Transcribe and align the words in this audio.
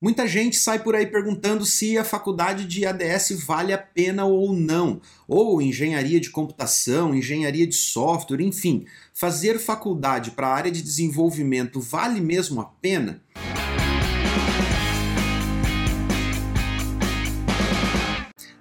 Muita 0.00 0.28
gente 0.28 0.56
sai 0.56 0.78
por 0.78 0.94
aí 0.94 1.08
perguntando 1.08 1.66
se 1.66 1.98
a 1.98 2.04
faculdade 2.04 2.64
de 2.66 2.86
ADS 2.86 3.44
vale 3.44 3.72
a 3.72 3.78
pena 3.78 4.24
ou 4.24 4.52
não, 4.52 5.00
ou 5.26 5.60
engenharia 5.60 6.20
de 6.20 6.30
computação, 6.30 7.12
engenharia 7.12 7.66
de 7.66 7.74
software, 7.74 8.40
enfim, 8.40 8.86
fazer 9.12 9.58
faculdade 9.58 10.30
para 10.30 10.46
a 10.46 10.54
área 10.54 10.70
de 10.70 10.82
desenvolvimento 10.82 11.80
vale 11.80 12.20
mesmo 12.20 12.60
a 12.60 12.66
pena? 12.66 13.20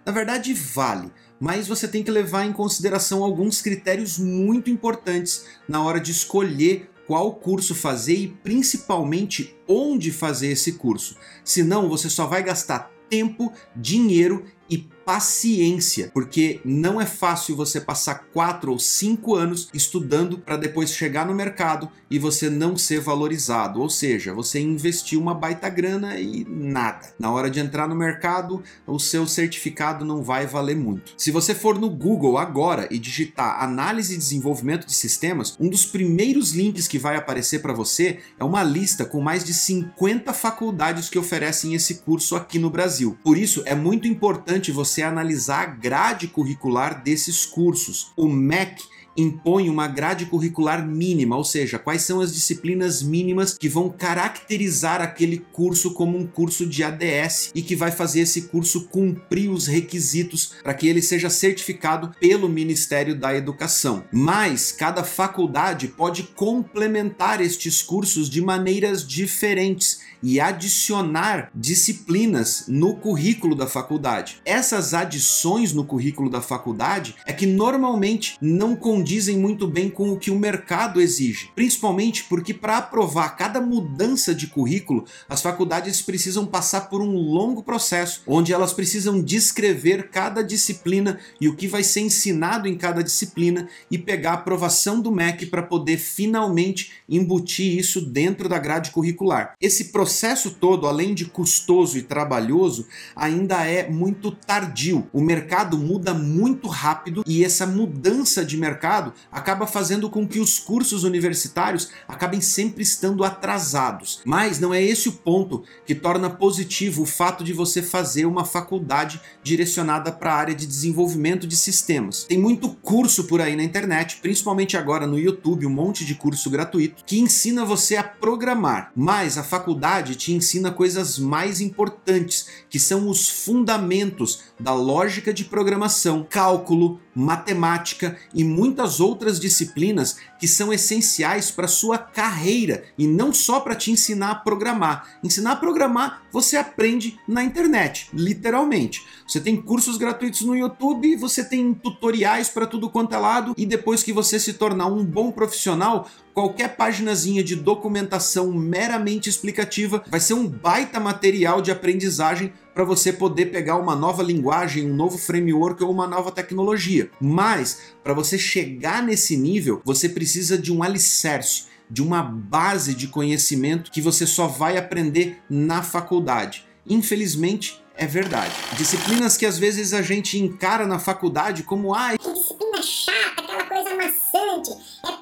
Na 0.04 0.12
verdade, 0.12 0.56
vale, 0.56 1.12
mas 1.40 1.68
você 1.68 1.88
tem 1.88 2.02
que 2.02 2.10
levar 2.10 2.46
em 2.46 2.52
consideração 2.54 3.24
alguns 3.24 3.62
critérios 3.62 4.18
muito 4.18 4.72
importantes 4.72 5.46
na 5.70 5.84
hora 5.84 6.00
de 6.00 6.12
escolher 6.12 6.90
qual 7.08 7.34
curso 7.34 7.74
fazer 7.74 8.16
e 8.16 8.28
principalmente 8.28 9.56
onde 9.68 10.12
fazer 10.12 10.50
esse 10.50 10.74
curso. 10.74 11.16
Senão 11.44 11.88
você 11.88 12.10
só 12.10 12.28
vai 12.28 12.44
gastar 12.44 12.92
tempo, 13.10 13.52
dinheiro 13.76 14.46
e 14.70 14.86
paciência, 15.08 16.12
porque 16.14 16.60
não 16.66 17.00
é 17.00 17.06
fácil 17.06 17.56
você 17.56 17.80
passar 17.80 18.26
quatro 18.34 18.74
ou 18.74 18.78
cinco 18.78 19.36
anos 19.36 19.70
estudando 19.74 20.38
para 20.38 20.58
depois 20.58 20.90
chegar 20.90 21.26
no 21.26 21.34
mercado 21.34 21.90
e 22.12 22.20
você 22.20 22.50
não 22.50 22.76
ser 22.76 23.00
valorizado, 23.00 23.80
ou 23.80 23.90
seja, 23.90 24.34
você 24.34 24.60
investiu 24.60 25.22
uma 25.22 25.34
baita 25.34 25.70
grana 25.70 26.20
e 26.20 26.46
nada. 26.50 27.08
Na 27.18 27.32
hora 27.32 27.50
de 27.50 27.58
entrar 27.58 27.88
no 27.88 27.96
mercado, 27.96 28.62
o 28.86 29.00
seu 29.00 29.26
certificado 29.26 30.04
não 30.04 30.22
vai 30.22 30.46
valer 30.46 30.76
muito. 30.76 31.14
Se 31.18 31.32
você 31.32 31.56
for 31.56 31.80
no 31.80 31.90
Google 31.90 32.38
agora 32.38 32.86
e 32.92 33.00
digitar 33.00 33.64
análise 33.64 34.14
e 34.14 34.18
desenvolvimento 34.18 34.86
de 34.86 34.94
sistemas, 34.94 35.56
um 35.58 35.70
dos 35.70 35.86
primeiros 35.86 36.52
links 36.52 36.86
que 36.86 37.00
vai 37.00 37.16
aparecer 37.16 37.62
para 37.62 37.72
você 37.72 38.20
é 38.38 38.44
uma 38.44 38.62
lista 38.62 39.06
com 39.06 39.22
mais 39.22 39.46
de 39.46 39.54
50 39.54 40.34
faculdades 40.34 41.10
que 41.10 41.18
oferecem 41.18 41.74
esse 41.74 41.96
curso 41.96 42.36
aqui 42.36 42.60
no 42.60 42.70
Brasil. 42.70 43.18
Por 43.24 43.38
isso 43.38 43.64
é 43.66 43.74
muito 43.74 44.06
importante 44.06 44.70
você 44.70 44.97
você 44.98 45.04
analisar 45.04 45.62
a 45.62 45.66
grade 45.68 46.28
curricular 46.28 47.04
desses 47.04 47.46
cursos. 47.46 48.12
O 48.18 48.28
MEC 48.28 48.84
impõe 49.18 49.70
uma 49.70 49.88
grade 49.88 50.28
curricular 50.28 50.86
mínima, 50.88 51.36
ou 51.36 51.44
seja, 51.44 51.80
quais 51.80 52.04
são 52.04 52.22
as 52.22 52.34
disciplinas 52.34 53.02
mínimas 53.02 53.58
que 53.58 53.68
vão 53.68 53.90
caracterizar 53.90 55.02
aquele 55.02 55.40
curso 55.52 55.94
como 55.94 56.18
um 56.18 56.28
curso 56.28 56.68
de 56.68 56.84
ADS 56.84 57.52
e 57.56 57.64
que 57.64 57.76
vai 57.76 57.90
fazer 57.90 58.22
esse 58.22 58.44
curso 58.44 58.88
cumprir 58.88 59.50
os 59.50 59.66
requisitos 59.66 60.54
para 60.62 60.74
que 60.74 60.88
ele 60.88 61.02
seja 61.02 61.30
certificado 61.30 62.12
pelo 62.20 62.48
Ministério 62.48 63.16
da 63.16 63.36
Educação. 63.36 64.04
Mas 64.12 64.72
cada 64.72 65.04
faculdade 65.04 65.88
pode 65.88 66.24
complementar 66.24 67.42
estes 67.42 67.82
cursos 67.82 68.30
de 68.30 68.42
maneiras 68.42 69.06
diferentes 69.06 70.00
e 70.22 70.40
adicionar 70.40 71.50
disciplinas 71.54 72.66
no 72.68 72.96
currículo 72.96 73.56
da 73.56 73.68
faculdade. 73.68 74.38
Essas 74.46 74.94
adições 74.94 75.74
no 75.74 75.86
currículo 75.86 76.30
da 76.30 76.42
faculdade 76.42 77.16
é 77.26 77.34
que 77.34 77.46
normalmente 77.46 78.38
não 78.42 78.76
condizem 78.76 79.38
muito 79.38 79.68
bem 79.68 79.90
com 79.90 80.12
o 80.12 80.20
que 80.20 80.32
o 80.32 80.40
mercado 80.40 81.00
exige, 81.00 81.50
principalmente 81.56 82.24
porque 82.26 82.54
para 82.54 82.78
aprovar 82.78 83.36
cada 83.36 83.62
mudança 83.62 84.34
de 84.34 84.48
currículo, 84.48 85.06
as 85.30 85.42
faculdades 85.42 86.02
precisam 86.02 86.46
passar 86.46 86.90
por 86.90 87.02
um 87.02 87.16
longo 87.16 87.64
processo 87.64 88.22
onde 88.28 88.54
elas 88.54 88.74
precisam 88.74 89.22
descrever 89.22 90.10
cada 90.10 90.42
disciplina 90.42 91.20
e 91.40 91.48
o 91.48 91.56
que 91.56 91.68
vai 91.68 91.84
ser 91.84 92.02
ensinado 92.02 92.68
em 92.68 92.76
cada 92.76 93.04
disciplina 93.04 93.68
e 93.90 93.98
pegar 93.98 94.32
a 94.32 94.36
aprovação 94.36 95.00
do 95.00 95.12
MEC 95.12 95.46
para 95.46 95.64
poder 95.64 95.98
finalmente 95.98 96.92
embutir 97.08 97.78
isso 97.78 98.02
dentro 98.02 98.50
da 98.50 98.60
grade 98.60 98.92
curricular. 98.92 99.54
Esse 99.62 99.86
processo 99.86 100.07
todo, 100.52 100.88
além 100.88 101.14
de 101.14 101.26
custoso 101.26 101.98
e 101.98 102.02
trabalhoso, 102.02 102.88
ainda 103.16 103.66
é 103.66 103.90
muito 103.90 104.32
tardio. 104.32 105.08
O 105.12 105.22
mercado 105.22 105.78
muda 105.78 106.14
muito 106.14 106.68
rápido 106.68 107.24
e 107.26 107.44
essa 107.44 107.66
mudança 107.66 108.44
de 108.46 108.58
mercado 108.58 109.14
acaba 109.32 109.68
fazendo 109.68 110.10
com 110.10 110.28
que 110.28 110.40
os 110.40 110.60
cursos 110.60 111.04
universitários 111.04 111.90
acabem 112.08 112.42
sempre 112.42 112.84
estando 112.84 113.24
atrasados. 113.24 114.22
Mas 114.26 114.60
não 114.60 114.74
é 114.74 114.82
esse 114.82 115.10
o 115.10 115.14
ponto 115.14 115.64
que 115.86 115.96
torna 115.96 116.30
positivo 116.30 117.04
o 117.04 117.06
fato 117.06 117.44
de 117.44 117.54
você 117.54 117.82
fazer 117.82 118.26
uma 118.26 118.46
faculdade 118.46 119.20
direcionada 119.44 120.12
para 120.12 120.34
a 120.34 120.38
área 120.38 120.56
de 120.56 120.66
desenvolvimento 120.66 121.48
de 121.48 121.56
sistemas. 121.56 122.24
Tem 122.24 122.38
muito 122.38 122.70
curso 122.70 123.26
por 123.26 123.42
aí 123.42 123.56
na 123.56 123.64
internet, 123.64 124.20
principalmente 124.22 124.78
agora 124.78 125.08
no 125.08 125.20
YouTube, 125.20 125.66
um 125.66 125.70
monte 125.70 126.06
de 126.06 126.16
curso 126.16 126.50
gratuito 126.50 127.04
que 127.06 127.20
ensina 127.20 127.66
você 127.66 127.96
a 127.96 128.04
programar. 128.04 128.92
Mas 128.96 129.38
a 129.38 129.44
faculdade 129.44 129.97
te 130.16 130.34
ensina 130.34 130.72
coisas 130.72 131.18
mais 131.18 131.62
importantes, 131.62 132.48
que 132.70 132.80
são 132.80 133.10
os 133.10 133.30
fundamentos 133.30 134.44
da 134.60 134.74
lógica 134.74 135.34
de 135.34 135.46
programação, 135.46 136.26
cálculo, 136.30 137.00
matemática 137.18 138.16
e 138.32 138.44
muitas 138.44 139.00
outras 139.00 139.40
disciplinas 139.40 140.18
que 140.40 140.48
são 140.48 140.72
essenciais 140.72 141.50
para 141.50 141.68
sua 141.68 141.98
carreira 141.98 142.84
e 142.98 143.08
não 143.08 143.34
só 143.34 143.60
para 143.60 143.76
te 143.76 143.92
ensinar 143.92 144.32
a 144.32 144.36
programar. 144.36 145.18
Ensinar 145.24 145.54
a 145.54 145.56
programar 145.56 146.22
você 146.32 146.56
aprende 146.56 147.20
na 147.28 147.44
internet, 147.44 148.10
literalmente. 148.14 149.04
Você 149.28 149.42
tem 149.42 149.60
cursos 149.60 149.98
gratuitos 149.98 150.42
no 150.42 150.56
YouTube, 150.56 151.16
você 151.16 151.44
tem 151.44 151.74
tutoriais 151.74 152.50
para 152.50 152.68
tudo 152.68 152.90
quanto 152.90 153.16
é 153.16 153.18
lado 153.18 153.56
e 153.58 153.66
depois 153.66 154.04
que 154.04 154.14
você 154.14 154.40
se 154.40 154.54
tornar 154.54 154.86
um 154.86 155.04
bom 155.04 155.32
profissional, 155.32 156.08
qualquer 156.34 156.76
paginazinha 156.76 157.44
de 157.44 157.56
documentação 157.56 158.52
meramente 158.52 159.28
explicativa 159.28 160.04
vai 160.08 160.20
ser 160.20 160.36
um 160.36 160.48
baita 160.48 161.00
material 161.00 161.64
de 161.64 161.72
aprendizagem 161.72 162.54
para 162.78 162.86
você 162.86 163.12
poder 163.12 163.48
pegar 163.48 163.76
uma 163.78 163.96
nova 163.96 164.22
linguagem, 164.22 164.86
um 164.86 164.94
novo 164.94 165.18
framework 165.18 165.84
ou 165.84 165.90
uma 165.90 166.06
nova 166.06 166.32
tecnologia. 166.32 167.10
Mas 167.20 167.96
para 168.04 168.14
você 168.14 168.38
chegar 168.38 169.02
nesse 169.02 169.36
nível, 169.36 169.82
você 169.84 170.08
precisa 170.08 170.60
de 170.60 170.72
um 170.72 170.84
alicerce 170.84 171.64
de 171.90 172.04
uma 172.04 172.22
base 172.22 172.94
de 172.94 173.08
conhecimento 173.08 173.90
que 173.90 174.00
você 174.00 174.28
só 174.28 174.46
vai 174.46 174.78
aprender 174.78 175.42
na 175.50 175.82
faculdade. 175.82 176.68
Infelizmente, 176.88 177.84
é 177.96 178.06
verdade. 178.06 178.54
Disciplinas 178.78 179.36
que 179.36 179.48
às 179.48 179.58
vezes 179.58 179.92
a 179.92 180.04
gente 180.04 180.38
encara 180.38 180.86
na 180.86 181.00
faculdade 181.00 181.64
como 181.64 181.96
ah, 181.96 182.16
que 182.16 182.32
disciplina 182.32 182.84
chata, 182.84 183.42
aquela 183.42 183.64
coisa 183.64 183.96
maçante, 183.96 184.70
é 185.04 185.17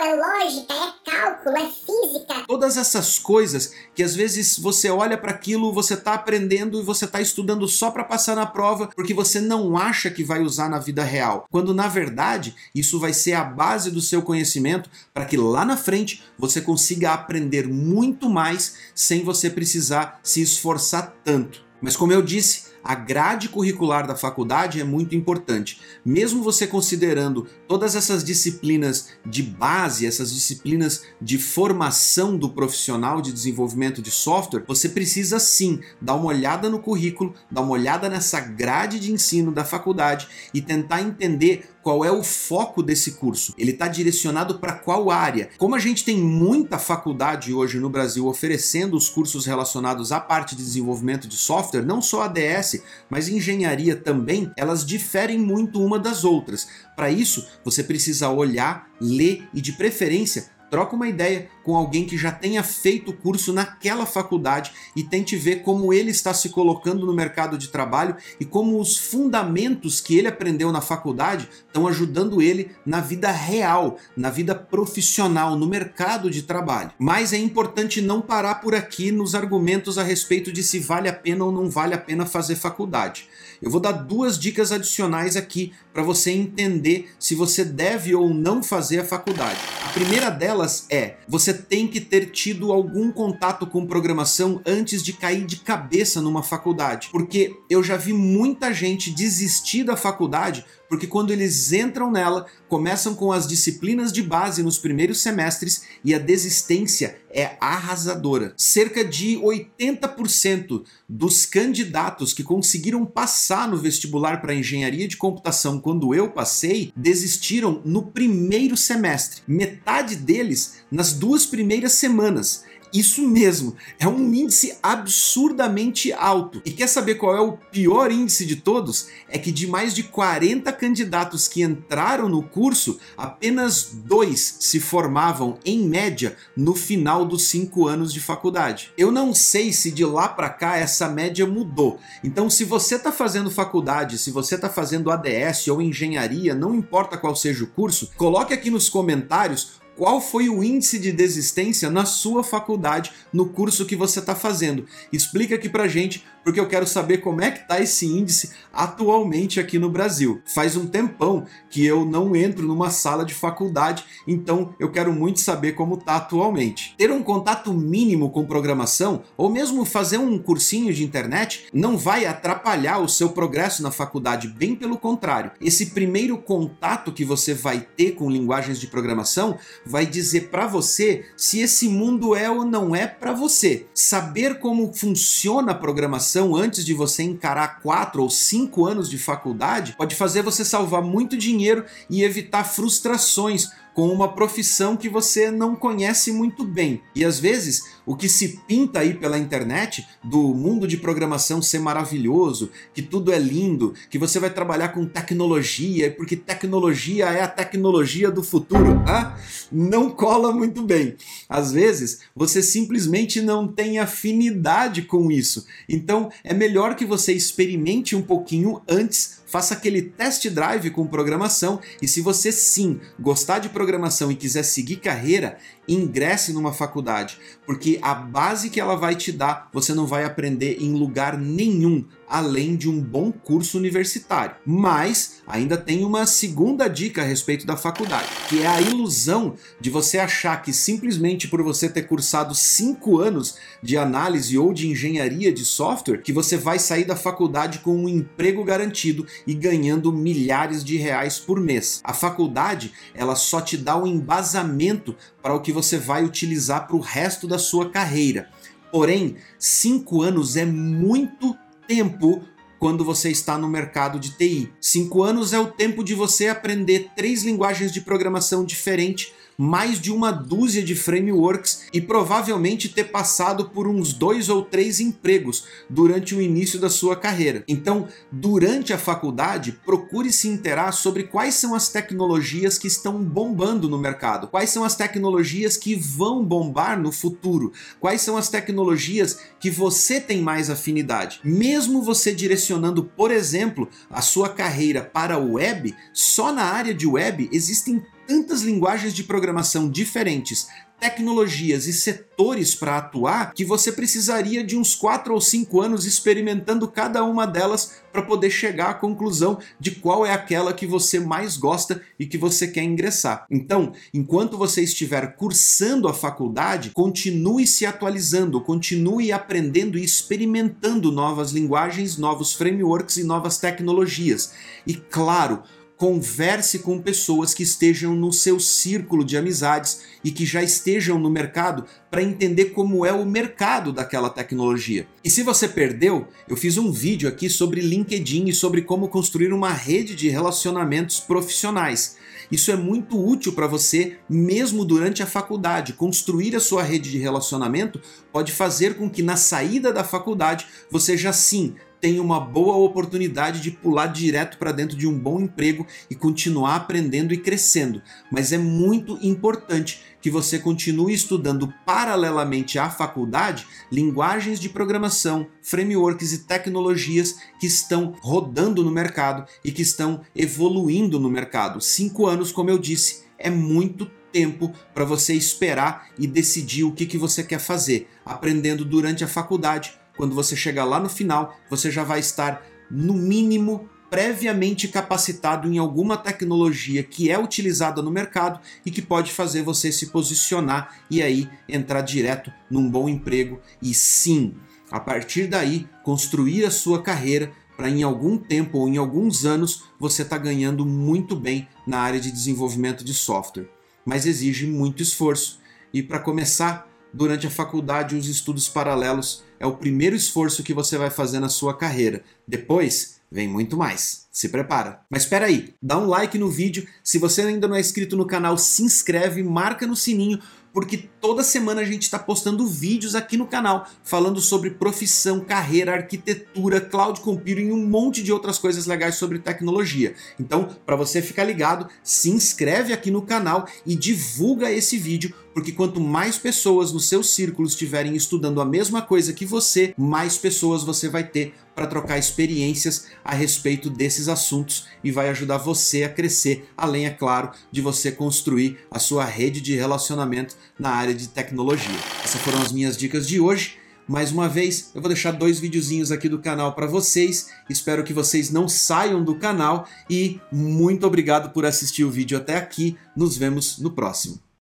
É 0.00 0.16
lógica, 0.16 0.72
é 0.72 1.10
cálculo, 1.10 1.56
é 1.56 1.68
física. 1.70 2.44
Todas 2.46 2.76
essas 2.76 3.18
coisas 3.18 3.72
que 3.94 4.02
às 4.02 4.14
vezes 4.14 4.58
você 4.58 4.90
olha 4.90 5.18
para 5.18 5.30
aquilo, 5.30 5.72
você 5.72 5.96
tá 5.96 6.14
aprendendo 6.14 6.80
e 6.80 6.84
você 6.84 7.06
tá 7.06 7.20
estudando 7.20 7.68
só 7.68 7.90
para 7.90 8.04
passar 8.04 8.34
na 8.34 8.46
prova, 8.46 8.88
porque 8.94 9.12
você 9.12 9.40
não 9.40 9.76
acha 9.76 10.10
que 10.10 10.24
vai 10.24 10.40
usar 10.40 10.68
na 10.68 10.78
vida 10.78 11.02
real. 11.02 11.46
Quando 11.50 11.74
na 11.74 11.88
verdade, 11.88 12.54
isso 12.74 12.98
vai 12.98 13.12
ser 13.12 13.34
a 13.34 13.44
base 13.44 13.90
do 13.90 14.00
seu 14.00 14.22
conhecimento 14.22 14.90
para 15.12 15.24
que 15.24 15.36
lá 15.36 15.64
na 15.64 15.76
frente 15.76 16.22
você 16.38 16.60
consiga 16.60 17.12
aprender 17.12 17.68
muito 17.68 18.28
mais 18.28 18.76
sem 18.94 19.22
você 19.22 19.50
precisar 19.50 20.20
se 20.22 20.40
esforçar 20.40 21.14
tanto. 21.24 21.64
Mas 21.80 21.96
como 21.96 22.12
eu 22.12 22.22
disse, 22.22 22.71
a 22.84 22.94
grade 22.94 23.48
curricular 23.48 24.06
da 24.06 24.16
faculdade 24.16 24.80
é 24.80 24.84
muito 24.84 25.14
importante. 25.14 25.80
Mesmo 26.04 26.42
você 26.42 26.66
considerando 26.66 27.46
todas 27.68 27.94
essas 27.94 28.24
disciplinas 28.24 29.10
de 29.24 29.42
base, 29.42 30.06
essas 30.06 30.32
disciplinas 30.32 31.04
de 31.20 31.38
formação 31.38 32.36
do 32.36 32.50
profissional 32.50 33.20
de 33.20 33.32
desenvolvimento 33.32 34.02
de 34.02 34.10
software, 34.10 34.64
você 34.66 34.88
precisa 34.88 35.38
sim 35.38 35.80
dar 36.00 36.14
uma 36.14 36.26
olhada 36.26 36.68
no 36.68 36.78
currículo, 36.78 37.34
dar 37.50 37.60
uma 37.62 37.72
olhada 37.72 38.08
nessa 38.08 38.40
grade 38.40 38.98
de 38.98 39.12
ensino 39.12 39.52
da 39.52 39.64
faculdade 39.64 40.28
e 40.52 40.60
tentar 40.60 41.02
entender 41.02 41.71
qual 41.82 42.04
é 42.04 42.12
o 42.12 42.22
foco 42.22 42.82
desse 42.82 43.12
curso? 43.12 43.54
Ele 43.58 43.72
está 43.72 43.88
direcionado 43.88 44.58
para 44.58 44.74
qual 44.74 45.10
área? 45.10 45.50
Como 45.58 45.74
a 45.74 45.78
gente 45.78 46.04
tem 46.04 46.16
muita 46.16 46.78
faculdade 46.78 47.52
hoje 47.52 47.78
no 47.78 47.90
Brasil 47.90 48.26
oferecendo 48.26 48.96
os 48.96 49.08
cursos 49.08 49.44
relacionados 49.44 50.12
à 50.12 50.20
parte 50.20 50.54
de 50.54 50.62
desenvolvimento 50.62 51.26
de 51.26 51.36
software, 51.36 51.84
não 51.84 52.00
só 52.00 52.22
ADS, 52.22 52.82
mas 53.10 53.28
engenharia 53.28 53.96
também, 53.96 54.50
elas 54.56 54.86
diferem 54.86 55.38
muito 55.38 55.82
uma 55.82 55.98
das 55.98 56.24
outras. 56.24 56.68
Para 56.94 57.10
isso, 57.10 57.46
você 57.64 57.82
precisa 57.82 58.28
olhar, 58.28 58.88
ler 59.00 59.48
e, 59.52 59.60
de 59.60 59.72
preferência, 59.72 60.50
troca 60.72 60.96
uma 60.96 61.06
ideia 61.06 61.50
com 61.62 61.76
alguém 61.76 62.06
que 62.06 62.16
já 62.16 62.32
tenha 62.32 62.62
feito 62.62 63.10
o 63.10 63.14
curso 63.14 63.52
naquela 63.52 64.06
faculdade 64.06 64.72
e 64.96 65.04
tente 65.04 65.36
ver 65.36 65.56
como 65.56 65.92
ele 65.92 66.10
está 66.10 66.32
se 66.32 66.48
colocando 66.48 67.04
no 67.04 67.12
mercado 67.12 67.58
de 67.58 67.68
trabalho 67.68 68.16
e 68.40 68.44
como 68.46 68.80
os 68.80 68.96
fundamentos 68.96 70.00
que 70.00 70.16
ele 70.16 70.28
aprendeu 70.28 70.72
na 70.72 70.80
faculdade 70.80 71.46
estão 71.66 71.86
ajudando 71.86 72.40
ele 72.40 72.70
na 72.86 73.02
vida 73.02 73.30
real, 73.30 73.98
na 74.16 74.30
vida 74.30 74.54
profissional, 74.54 75.56
no 75.56 75.66
mercado 75.66 76.30
de 76.30 76.42
trabalho. 76.42 76.92
Mas 76.98 77.34
é 77.34 77.38
importante 77.38 78.00
não 78.00 78.22
parar 78.22 78.54
por 78.56 78.74
aqui 78.74 79.12
nos 79.12 79.34
argumentos 79.34 79.98
a 79.98 80.02
respeito 80.02 80.50
de 80.50 80.62
se 80.62 80.78
vale 80.78 81.06
a 81.06 81.12
pena 81.12 81.44
ou 81.44 81.52
não 81.52 81.68
vale 81.68 81.92
a 81.92 81.98
pena 81.98 82.24
fazer 82.24 82.56
faculdade. 82.56 83.28
Eu 83.60 83.70
vou 83.70 83.80
dar 83.80 83.92
duas 83.92 84.38
dicas 84.38 84.72
adicionais 84.72 85.36
aqui 85.36 85.72
para 85.92 86.02
você 86.02 86.30
entender 86.30 87.12
se 87.18 87.34
você 87.34 87.62
deve 87.62 88.14
ou 88.14 88.32
não 88.32 88.62
fazer 88.62 89.00
a 89.00 89.04
faculdade. 89.04 89.60
A 89.84 89.90
primeira 89.90 90.30
delas 90.30 90.61
delas 90.62 90.86
é: 90.88 91.16
você 91.28 91.52
tem 91.52 91.88
que 91.88 92.00
ter 92.00 92.30
tido 92.30 92.72
algum 92.72 93.10
contato 93.10 93.66
com 93.66 93.86
programação 93.86 94.60
antes 94.64 95.02
de 95.02 95.12
cair 95.12 95.44
de 95.44 95.56
cabeça 95.56 96.20
numa 96.20 96.42
faculdade. 96.42 97.08
Porque 97.10 97.56
eu 97.68 97.82
já 97.82 97.96
vi 97.96 98.12
muita 98.12 98.72
gente 98.72 99.10
desistir 99.10 99.84
da 99.84 99.96
faculdade 99.96 100.64
porque 100.92 101.06
quando 101.06 101.30
eles 101.30 101.72
entram 101.72 102.10
nela, 102.10 102.44
começam 102.68 103.14
com 103.14 103.32
as 103.32 103.46
disciplinas 103.46 104.12
de 104.12 104.22
base 104.22 104.62
nos 104.62 104.76
primeiros 104.76 105.22
semestres 105.22 105.84
e 106.04 106.14
a 106.14 106.18
desistência 106.18 107.16
é 107.30 107.56
arrasadora. 107.58 108.52
Cerca 108.58 109.02
de 109.02 109.38
80% 109.38 110.84
dos 111.08 111.46
candidatos 111.46 112.34
que 112.34 112.42
conseguiram 112.42 113.06
passar 113.06 113.66
no 113.66 113.78
vestibular 113.78 114.42
para 114.42 114.54
engenharia 114.54 115.08
de 115.08 115.16
computação 115.16 115.80
quando 115.80 116.14
eu 116.14 116.30
passei, 116.30 116.92
desistiram 116.94 117.80
no 117.86 118.02
primeiro 118.02 118.76
semestre. 118.76 119.40
Metade 119.48 120.14
deles 120.14 120.82
nas 120.90 121.14
duas 121.14 121.46
primeiras 121.46 121.94
semanas. 121.94 122.64
Isso 122.92 123.26
mesmo, 123.26 123.74
é 123.98 124.06
um 124.06 124.32
índice 124.34 124.76
absurdamente 124.82 126.12
alto. 126.12 126.60
E 126.64 126.70
quer 126.70 126.86
saber 126.86 127.14
qual 127.14 127.34
é 127.34 127.40
o 127.40 127.52
pior 127.52 128.12
índice 128.12 128.44
de 128.44 128.56
todos? 128.56 129.08
É 129.28 129.38
que 129.38 129.50
de 129.50 129.66
mais 129.66 129.94
de 129.94 130.02
40 130.02 130.70
candidatos 130.72 131.48
que 131.48 131.62
entraram 131.62 132.28
no 132.28 132.42
curso, 132.42 133.00
apenas 133.16 133.90
dois 133.92 134.58
se 134.60 134.78
formavam, 134.78 135.58
em 135.64 135.88
média, 135.88 136.36
no 136.54 136.74
final 136.74 137.24
dos 137.24 137.44
cinco 137.44 137.88
anos 137.88 138.12
de 138.12 138.20
faculdade. 138.20 138.92
Eu 138.98 139.10
não 139.10 139.32
sei 139.32 139.72
se 139.72 139.90
de 139.90 140.04
lá 140.04 140.28
para 140.28 140.50
cá 140.50 140.76
essa 140.76 141.08
média 141.08 141.46
mudou. 141.46 141.98
Então, 142.22 142.50
se 142.50 142.64
você 142.64 142.96
está 142.96 143.10
fazendo 143.10 143.50
faculdade, 143.50 144.18
se 144.18 144.30
você 144.30 144.56
está 144.56 144.68
fazendo 144.68 145.10
ADS 145.10 145.68
ou 145.68 145.80
engenharia, 145.80 146.54
não 146.54 146.74
importa 146.74 147.16
qual 147.16 147.34
seja 147.34 147.64
o 147.64 147.68
curso, 147.68 148.10
coloque 148.16 148.52
aqui 148.52 148.70
nos 148.70 148.88
comentários 148.88 149.81
qual 149.96 150.20
foi 150.20 150.48
o 150.48 150.62
índice 150.62 150.98
de 150.98 151.12
desistência 151.12 151.90
na 151.90 152.04
sua 152.04 152.42
faculdade, 152.42 153.12
no 153.32 153.48
curso 153.48 153.86
que 153.86 153.96
você 153.96 154.18
está 154.18 154.34
fazendo. 154.34 154.86
Explica 155.12 155.54
aqui 155.54 155.68
pra 155.68 155.88
gente, 155.88 156.24
porque 156.44 156.60
eu 156.60 156.68
quero 156.68 156.86
saber 156.86 157.18
como 157.18 157.40
é 157.40 157.50
que 157.50 157.66
tá 157.66 157.80
esse 157.80 158.06
índice 158.06 158.50
atualmente 158.72 159.60
aqui 159.60 159.78
no 159.78 159.90
Brasil. 159.90 160.40
Faz 160.46 160.76
um 160.76 160.86
tempão 160.86 161.44
que 161.70 161.84
eu 161.84 162.04
não 162.04 162.34
entro 162.34 162.66
numa 162.66 162.90
sala 162.90 163.24
de 163.24 163.34
faculdade, 163.34 164.04
então 164.26 164.74
eu 164.78 164.90
quero 164.90 165.12
muito 165.12 165.40
saber 165.40 165.72
como 165.72 165.96
tá 165.96 166.16
atualmente. 166.16 166.94
Ter 166.96 167.10
um 167.10 167.22
contato 167.22 167.72
mínimo 167.72 168.30
com 168.30 168.46
programação, 168.46 169.22
ou 169.36 169.50
mesmo 169.50 169.84
fazer 169.84 170.18
um 170.18 170.38
cursinho 170.38 170.92
de 170.92 171.04
internet, 171.04 171.66
não 171.72 171.96
vai 171.96 172.24
atrapalhar 172.24 172.98
o 172.98 173.08
seu 173.08 173.30
progresso 173.30 173.82
na 173.82 173.90
faculdade, 173.90 174.48
bem 174.48 174.74
pelo 174.74 174.96
contrário. 174.96 175.52
Esse 175.60 175.86
primeiro 175.86 176.38
contato 176.38 177.12
que 177.12 177.24
você 177.24 177.54
vai 177.54 177.86
ter 177.96 178.12
com 178.12 178.30
linguagens 178.30 178.80
de 178.80 178.86
programação 178.86 179.58
vai 179.84 180.06
dizer 180.06 180.48
para 180.48 180.66
você 180.66 181.26
se 181.36 181.60
esse 181.60 181.88
mundo 181.88 182.34
é 182.34 182.50
ou 182.50 182.64
não 182.64 182.94
é 182.94 183.06
para 183.06 183.32
você. 183.32 183.86
Saber 183.94 184.58
como 184.58 184.92
funciona 184.92 185.72
a 185.72 185.74
programação 185.74 186.31
antes 186.40 186.84
de 186.84 186.94
você 186.94 187.22
encarar 187.22 187.80
quatro 187.80 188.22
ou 188.22 188.30
cinco 188.30 188.86
anos 188.86 189.08
de 189.08 189.18
faculdade 189.18 189.94
pode 189.96 190.14
fazer 190.14 190.42
você 190.42 190.64
salvar 190.64 191.02
muito 191.02 191.36
dinheiro 191.36 191.84
e 192.08 192.22
evitar 192.22 192.64
frustrações 192.64 193.68
com 193.94 194.08
uma 194.08 194.32
profissão 194.32 194.96
que 194.96 195.08
você 195.08 195.50
não 195.50 195.76
conhece 195.76 196.32
muito 196.32 196.64
bem. 196.64 197.02
E 197.14 197.24
às 197.24 197.38
vezes, 197.38 197.82
o 198.04 198.16
que 198.16 198.28
se 198.28 198.60
pinta 198.66 199.00
aí 199.00 199.14
pela 199.14 199.38
internet 199.38 200.06
do 200.22 200.54
mundo 200.54 200.86
de 200.86 200.96
programação 200.96 201.62
ser 201.62 201.78
maravilhoso, 201.78 202.70
que 202.92 203.02
tudo 203.02 203.32
é 203.32 203.38
lindo, 203.38 203.94
que 204.10 204.18
você 204.18 204.38
vai 204.38 204.50
trabalhar 204.50 204.88
com 204.88 205.06
tecnologia, 205.06 206.10
porque 206.10 206.36
tecnologia 206.36 207.26
é 207.26 207.42
a 207.42 207.48
tecnologia 207.48 208.30
do 208.30 208.42
futuro, 208.42 209.02
ah, 209.06 209.36
não 209.70 210.10
cola 210.10 210.52
muito 210.52 210.82
bem. 210.82 211.16
Às 211.48 211.72
vezes, 211.72 212.20
você 212.34 212.62
simplesmente 212.62 213.40
não 213.40 213.68
tem 213.68 213.98
afinidade 213.98 215.02
com 215.02 215.30
isso. 215.30 215.66
Então, 215.88 216.30
é 216.44 216.54
melhor 216.54 216.94
que 216.94 217.04
você 217.04 217.32
experimente 217.32 218.16
um 218.16 218.22
pouquinho 218.22 218.80
antes 218.88 219.42
faça 219.52 219.74
aquele 219.74 220.00
test 220.00 220.48
drive 220.48 220.88
com 220.88 221.06
programação 221.06 221.78
e 222.00 222.08
se 222.08 222.22
você 222.22 222.50
sim 222.50 222.98
gostar 223.20 223.58
de 223.58 223.68
programação 223.68 224.32
e 224.32 224.34
quiser 224.34 224.62
seguir 224.62 224.96
carreira, 224.96 225.58
ingresse 225.86 226.54
numa 226.54 226.72
faculdade, 226.72 227.36
porque 227.66 227.91
a 228.00 228.14
base 228.14 228.70
que 228.70 228.80
ela 228.80 228.96
vai 228.96 229.14
te 229.14 229.32
dar, 229.32 229.68
você 229.72 229.92
não 229.92 230.06
vai 230.06 230.24
aprender 230.24 230.78
em 230.80 230.94
lugar 230.94 231.36
nenhum 231.36 232.04
além 232.32 232.76
de 232.76 232.88
um 232.88 232.98
bom 232.98 233.30
curso 233.30 233.76
universitário. 233.76 234.56
Mas 234.64 235.42
ainda 235.46 235.76
tem 235.76 236.02
uma 236.02 236.24
segunda 236.24 236.88
dica 236.88 237.20
a 237.20 237.24
respeito 237.26 237.66
da 237.66 237.76
faculdade, 237.76 238.26
que 238.48 238.62
é 238.62 238.66
a 238.66 238.80
ilusão 238.80 239.54
de 239.78 239.90
você 239.90 240.18
achar 240.18 240.62
que 240.62 240.72
simplesmente 240.72 241.46
por 241.46 241.62
você 241.62 241.90
ter 241.90 242.04
cursado 242.04 242.54
cinco 242.54 243.20
anos 243.20 243.56
de 243.82 243.98
análise 243.98 244.56
ou 244.56 244.72
de 244.72 244.88
engenharia 244.88 245.52
de 245.52 245.62
software, 245.62 246.22
que 246.22 246.32
você 246.32 246.56
vai 246.56 246.78
sair 246.78 247.04
da 247.04 247.16
faculdade 247.16 247.80
com 247.80 247.94
um 247.94 248.08
emprego 248.08 248.64
garantido 248.64 249.26
e 249.46 249.52
ganhando 249.52 250.10
milhares 250.10 250.82
de 250.82 250.96
reais 250.96 251.38
por 251.38 251.60
mês. 251.60 252.00
A 252.02 252.14
faculdade, 252.14 252.94
ela 253.14 253.36
só 253.36 253.60
te 253.60 253.76
dá 253.76 253.94
um 253.94 254.06
embasamento 254.06 255.14
para 255.42 255.54
o 255.54 255.60
que 255.60 255.70
você 255.70 255.98
vai 255.98 256.24
utilizar 256.24 256.86
para 256.86 256.96
o 256.96 257.00
resto 257.00 257.46
da 257.46 257.58
sua 257.58 257.90
carreira. 257.90 258.48
Porém, 258.92 259.36
cinco 259.58 260.20
anos 260.20 260.54
é 260.54 260.66
muito 260.66 261.56
tempo 261.86 262.42
quando 262.78 263.04
você 263.04 263.30
está 263.30 263.56
no 263.56 263.68
mercado 263.68 264.18
de 264.18 264.30
TI. 264.30 264.72
Cinco 264.80 265.22
anos 265.22 265.52
é 265.52 265.58
o 265.58 265.70
tempo 265.70 266.02
de 266.02 266.14
você 266.14 266.48
aprender 266.48 267.10
três 267.14 267.44
linguagens 267.44 267.92
de 267.92 268.00
programação 268.00 268.64
diferentes 268.64 269.32
mais 269.62 270.00
de 270.00 270.10
uma 270.10 270.32
dúzia 270.32 270.82
de 270.82 270.96
frameworks 270.96 271.84
e 271.92 272.00
provavelmente 272.00 272.88
ter 272.88 273.04
passado 273.04 273.66
por 273.66 273.86
uns 273.86 274.12
dois 274.12 274.48
ou 274.48 274.62
três 274.62 274.98
empregos 274.98 275.64
durante 275.88 276.34
o 276.34 276.42
início 276.42 276.80
da 276.80 276.90
sua 276.90 277.14
carreira. 277.14 277.62
Então, 277.68 278.08
durante 278.30 278.92
a 278.92 278.98
faculdade, 278.98 279.78
procure 279.86 280.32
se 280.32 280.48
interar 280.48 280.92
sobre 280.92 281.22
quais 281.22 281.54
são 281.54 281.76
as 281.76 281.88
tecnologias 281.88 282.76
que 282.76 282.88
estão 282.88 283.22
bombando 283.22 283.88
no 283.88 283.96
mercado, 283.96 284.48
quais 284.48 284.70
são 284.70 284.82
as 284.82 284.96
tecnologias 284.96 285.76
que 285.76 285.94
vão 285.94 286.44
bombar 286.44 287.00
no 287.00 287.12
futuro, 287.12 287.72
quais 288.00 288.20
são 288.20 288.36
as 288.36 288.48
tecnologias 288.48 289.38
que 289.60 289.70
você 289.70 290.20
tem 290.20 290.42
mais 290.42 290.70
afinidade. 290.70 291.38
Mesmo 291.44 292.02
você 292.02 292.34
direcionando, 292.34 293.04
por 293.04 293.30
exemplo, 293.30 293.88
a 294.10 294.20
sua 294.20 294.48
carreira 294.48 295.02
para 295.02 295.38
o 295.38 295.52
web, 295.52 295.94
só 296.12 296.52
na 296.52 296.64
área 296.64 296.92
de 296.92 297.06
web 297.06 297.48
existem 297.52 298.02
tantas 298.32 298.62
linguagens 298.62 299.12
de 299.12 299.24
programação 299.24 299.90
diferentes, 299.90 300.66
tecnologias 300.98 301.86
e 301.86 301.92
setores 301.92 302.74
para 302.74 302.96
atuar 302.96 303.52
que 303.52 303.62
você 303.62 303.92
precisaria 303.92 304.64
de 304.64 304.74
uns 304.74 304.94
4 304.94 305.34
ou 305.34 305.40
5 305.40 305.82
anos 305.82 306.06
experimentando 306.06 306.88
cada 306.88 307.22
uma 307.24 307.46
delas 307.46 307.96
para 308.10 308.22
poder 308.22 308.48
chegar 308.48 308.88
à 308.88 308.94
conclusão 308.94 309.58
de 309.78 309.90
qual 309.90 310.24
é 310.24 310.32
aquela 310.32 310.72
que 310.72 310.86
você 310.86 311.20
mais 311.20 311.58
gosta 311.58 312.00
e 312.18 312.24
que 312.24 312.38
você 312.38 312.66
quer 312.66 312.84
ingressar. 312.84 313.44
Então, 313.50 313.92
enquanto 314.14 314.56
você 314.56 314.80
estiver 314.80 315.36
cursando 315.36 316.08
a 316.08 316.14
faculdade, 316.14 316.90
continue 316.90 317.66
se 317.66 317.84
atualizando, 317.84 318.62
continue 318.62 319.30
aprendendo 319.30 319.98
e 319.98 320.04
experimentando 320.04 321.12
novas 321.12 321.50
linguagens, 321.50 322.16
novos 322.16 322.54
frameworks 322.54 323.18
e 323.18 323.24
novas 323.24 323.58
tecnologias. 323.58 324.54
E 324.86 324.94
claro, 324.94 325.64
converse 326.02 326.80
com 326.80 327.00
pessoas 327.00 327.54
que 327.54 327.62
estejam 327.62 328.12
no 328.12 328.32
seu 328.32 328.58
círculo 328.58 329.24
de 329.24 329.36
amizades 329.36 330.00
e 330.24 330.32
que 330.32 330.44
já 330.44 330.60
estejam 330.60 331.16
no 331.16 331.30
mercado 331.30 331.84
para 332.10 332.24
entender 332.24 332.70
como 332.70 333.06
é 333.06 333.12
o 333.12 333.24
mercado 333.24 333.92
daquela 333.92 334.28
tecnologia. 334.28 335.06
E 335.22 335.30
se 335.30 335.44
você 335.44 335.68
perdeu, 335.68 336.26
eu 336.48 336.56
fiz 336.56 336.76
um 336.76 336.90
vídeo 336.90 337.28
aqui 337.28 337.48
sobre 337.48 337.80
LinkedIn 337.80 338.48
e 338.48 338.52
sobre 338.52 338.82
como 338.82 339.06
construir 339.06 339.52
uma 339.52 339.72
rede 339.72 340.16
de 340.16 340.28
relacionamentos 340.28 341.20
profissionais. 341.20 342.16
Isso 342.50 342.72
é 342.72 342.76
muito 342.76 343.24
útil 343.24 343.52
para 343.52 343.68
você 343.68 344.16
mesmo 344.28 344.84
durante 344.84 345.22
a 345.22 345.26
faculdade. 345.26 345.92
Construir 345.92 346.56
a 346.56 346.60
sua 346.60 346.82
rede 346.82 347.12
de 347.12 347.18
relacionamento 347.18 348.00
pode 348.32 348.50
fazer 348.50 348.96
com 348.96 349.08
que 349.08 349.22
na 349.22 349.36
saída 349.36 349.92
da 349.92 350.02
faculdade 350.02 350.66
você 350.90 351.16
já 351.16 351.32
sim 351.32 351.76
tem 352.02 352.18
uma 352.18 352.40
boa 352.40 352.74
oportunidade 352.74 353.60
de 353.60 353.70
pular 353.70 354.08
direto 354.08 354.58
para 354.58 354.72
dentro 354.72 354.96
de 354.96 355.06
um 355.06 355.16
bom 355.16 355.40
emprego 355.40 355.86
e 356.10 356.16
continuar 356.16 356.74
aprendendo 356.74 357.32
e 357.32 357.36
crescendo. 357.36 358.02
Mas 358.28 358.52
é 358.52 358.58
muito 358.58 359.16
importante 359.22 360.02
que 360.20 360.28
você 360.28 360.58
continue 360.58 361.14
estudando 361.14 361.72
paralelamente 361.86 362.76
à 362.76 362.90
faculdade 362.90 363.68
linguagens 363.90 364.58
de 364.58 364.68
programação, 364.68 365.46
frameworks 365.62 366.32
e 366.32 366.38
tecnologias 366.38 367.36
que 367.60 367.68
estão 367.68 368.16
rodando 368.20 368.82
no 368.82 368.90
mercado 368.90 369.48
e 369.64 369.70
que 369.70 369.82
estão 369.82 370.22
evoluindo 370.34 371.20
no 371.20 371.30
mercado. 371.30 371.80
Cinco 371.80 372.26
anos, 372.26 372.50
como 372.50 372.68
eu 372.68 372.78
disse, 372.78 373.22
é 373.38 373.48
muito 373.48 374.10
tempo 374.32 374.72
para 374.92 375.04
você 375.04 375.34
esperar 375.34 376.08
e 376.18 376.26
decidir 376.26 376.82
o 376.82 376.92
que, 376.92 377.06
que 377.06 377.18
você 377.18 377.44
quer 377.44 377.60
fazer, 377.60 378.08
aprendendo 378.24 378.84
durante 378.84 379.22
a 379.22 379.28
faculdade 379.28 380.01
quando 380.16 380.34
você 380.34 380.54
chegar 380.54 380.84
lá 380.84 381.00
no 381.00 381.08
final, 381.08 381.56
você 381.70 381.90
já 381.90 382.04
vai 382.04 382.20
estar 382.20 382.64
no 382.90 383.14
mínimo 383.14 383.88
previamente 384.12 384.88
capacitado 384.88 385.72
em 385.72 385.78
alguma 385.78 386.18
tecnologia 386.18 387.02
que 387.02 387.30
é 387.30 387.38
utilizada 387.38 388.02
no 388.02 388.10
mercado 388.10 388.60
e 388.84 388.90
que 388.90 389.00
pode 389.00 389.32
fazer 389.32 389.62
você 389.62 389.90
se 389.90 390.08
posicionar 390.08 390.98
e 391.10 391.22
aí 391.22 391.48
entrar 391.66 392.02
direto 392.02 392.52
num 392.70 392.90
bom 392.90 393.08
emprego 393.08 393.58
e 393.80 393.94
sim, 393.94 394.54
a 394.90 395.00
partir 395.00 395.46
daí 395.46 395.88
construir 396.04 396.66
a 396.66 396.70
sua 396.70 397.02
carreira 397.02 397.52
para 397.74 397.88
em 397.88 398.02
algum 398.02 398.36
tempo 398.36 398.78
ou 398.78 398.88
em 398.88 398.98
alguns 398.98 399.46
anos 399.46 399.84
você 399.98 400.20
estar 400.20 400.36
tá 400.36 400.42
ganhando 400.44 400.84
muito 400.84 401.34
bem 401.34 401.66
na 401.86 401.98
área 401.98 402.20
de 402.20 402.30
desenvolvimento 402.30 403.02
de 403.02 403.14
software. 403.14 403.70
Mas 404.04 404.26
exige 404.26 404.66
muito 404.66 405.02
esforço. 405.02 405.58
E 405.90 406.02
para 406.02 406.18
começar, 406.18 406.86
durante 407.12 407.46
a 407.46 407.50
faculdade, 407.50 408.14
os 408.14 408.28
estudos 408.28 408.68
paralelos 408.68 409.42
é 409.62 409.66
o 409.66 409.76
primeiro 409.76 410.16
esforço 410.16 410.64
que 410.64 410.74
você 410.74 410.98
vai 410.98 411.08
fazer 411.08 411.38
na 411.38 411.48
sua 411.48 411.72
carreira. 411.72 412.24
Depois, 412.46 413.20
vem 413.32 413.48
muito 413.48 413.76
mais. 413.76 414.26
Se 414.30 414.50
prepara. 414.50 415.00
Mas 415.08 415.22
espera 415.22 415.46
aí, 415.46 415.74
dá 415.82 415.98
um 415.98 416.06
like 416.06 416.36
no 416.36 416.50
vídeo. 416.50 416.86
Se 417.02 417.18
você 417.18 417.40
ainda 417.40 417.66
não 417.66 417.76
é 417.76 417.80
inscrito 417.80 418.16
no 418.16 418.26
canal, 418.26 418.58
se 418.58 418.82
inscreve, 418.82 419.42
marca 419.42 419.86
no 419.86 419.96
sininho 419.96 420.38
porque 420.72 421.08
toda 421.20 421.42
semana 421.42 421.82
a 421.82 421.84
gente 421.84 422.02
está 422.02 422.18
postando 422.18 422.66
vídeos 422.66 423.14
aqui 423.14 423.36
no 423.36 423.46
canal 423.46 423.86
falando 424.02 424.40
sobre 424.40 424.70
profissão, 424.70 425.40
carreira, 425.40 425.92
arquitetura, 425.92 426.80
cloud 426.80 427.20
computing 427.20 427.68
e 427.68 427.72
um 427.72 427.86
monte 427.86 428.22
de 428.22 428.32
outras 428.32 428.58
coisas 428.58 428.86
legais 428.86 429.16
sobre 429.16 429.38
tecnologia. 429.38 430.14
Então, 430.40 430.74
para 430.86 430.96
você 430.96 431.20
ficar 431.20 431.44
ligado, 431.44 431.88
se 432.02 432.30
inscreve 432.30 432.92
aqui 432.92 433.10
no 433.10 433.22
canal 433.22 433.66
e 433.86 433.94
divulga 433.94 434.70
esse 434.70 434.96
vídeo, 434.96 435.34
porque 435.52 435.72
quanto 435.72 436.00
mais 436.00 436.38
pessoas 436.38 436.92
no 436.92 437.00
seu 437.00 437.22
círculo 437.22 437.68
estiverem 437.68 438.16
estudando 438.16 438.60
a 438.60 438.64
mesma 438.64 439.02
coisa 439.02 439.32
que 439.32 439.44
você, 439.44 439.94
mais 439.98 440.38
pessoas 440.38 440.82
você 440.82 441.08
vai 441.08 441.24
ter 441.24 441.54
para 441.74 441.86
trocar 441.86 442.18
experiências 442.18 443.06
a 443.24 443.34
respeito 443.34 443.88
desses 443.88 444.28
assuntos 444.28 444.86
e 445.02 445.10
vai 445.10 445.28
ajudar 445.28 445.58
você 445.58 446.04
a 446.04 446.08
crescer, 446.08 446.68
além, 446.76 447.06
é 447.06 447.10
claro, 447.10 447.50
de 447.70 447.80
você 447.80 448.12
construir 448.12 448.78
a 448.90 448.98
sua 448.98 449.24
rede 449.24 449.60
de 449.60 449.74
relacionamento 449.74 450.56
na 450.78 450.90
área 450.90 451.14
de 451.14 451.28
tecnologia. 451.28 451.96
Essas 452.24 452.40
foram 452.40 452.60
as 452.60 452.72
minhas 452.72 452.96
dicas 452.96 453.26
de 453.26 453.40
hoje. 453.40 453.78
Mais 454.06 454.32
uma 454.32 454.48
vez, 454.48 454.90
eu 454.94 455.00
vou 455.00 455.08
deixar 455.08 455.30
dois 455.30 455.60
videozinhos 455.60 456.10
aqui 456.10 456.28
do 456.28 456.40
canal 456.40 456.74
para 456.74 456.86
vocês. 456.86 457.50
Espero 457.70 458.02
que 458.02 458.12
vocês 458.12 458.50
não 458.50 458.68
saiam 458.68 459.22
do 459.22 459.36
canal 459.36 459.88
e 460.10 460.40
muito 460.50 461.06
obrigado 461.06 461.52
por 461.52 461.64
assistir 461.64 462.04
o 462.04 462.10
vídeo 462.10 462.36
até 462.36 462.56
aqui. 462.56 462.96
Nos 463.16 463.36
vemos 463.36 463.78
no 463.78 463.92
próximo. 463.92 464.42